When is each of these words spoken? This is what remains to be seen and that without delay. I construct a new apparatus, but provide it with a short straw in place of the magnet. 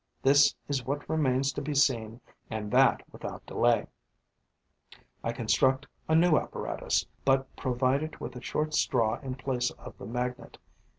This 0.23 0.55
is 0.67 0.83
what 0.83 1.07
remains 1.07 1.53
to 1.53 1.61
be 1.61 1.75
seen 1.75 2.21
and 2.49 2.71
that 2.71 3.03
without 3.11 3.45
delay. 3.45 3.85
I 5.23 5.31
construct 5.31 5.85
a 6.07 6.15
new 6.15 6.37
apparatus, 6.39 7.05
but 7.23 7.55
provide 7.55 8.01
it 8.01 8.19
with 8.19 8.35
a 8.35 8.41
short 8.41 8.73
straw 8.73 9.19
in 9.21 9.35
place 9.35 9.69
of 9.69 9.95
the 9.99 10.07
magnet. 10.07 10.57